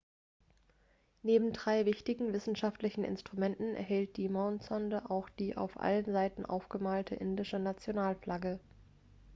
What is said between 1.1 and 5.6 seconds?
neben drei wichtigen wissenschaftlichen instrumenten enthielt die mondsonde auch die